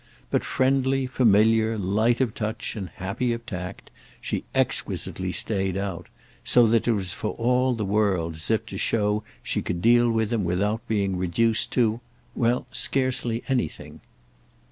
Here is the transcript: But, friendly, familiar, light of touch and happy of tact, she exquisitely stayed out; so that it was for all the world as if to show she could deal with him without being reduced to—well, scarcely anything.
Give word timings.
But, 0.31 0.43
friendly, 0.43 1.05
familiar, 1.05 1.77
light 1.77 2.21
of 2.21 2.33
touch 2.33 2.75
and 2.75 2.89
happy 2.95 3.33
of 3.33 3.45
tact, 3.45 3.91
she 4.19 4.45
exquisitely 4.55 5.31
stayed 5.31 5.77
out; 5.77 6.07
so 6.43 6.65
that 6.65 6.87
it 6.87 6.93
was 6.93 7.13
for 7.13 7.33
all 7.33 7.75
the 7.75 7.85
world 7.85 8.33
as 8.33 8.49
if 8.49 8.65
to 8.65 8.79
show 8.79 9.21
she 9.43 9.61
could 9.61 9.79
deal 9.79 10.09
with 10.09 10.33
him 10.33 10.43
without 10.43 10.81
being 10.87 11.17
reduced 11.17 11.69
to—well, 11.73 12.65
scarcely 12.71 13.43
anything. 13.47 14.01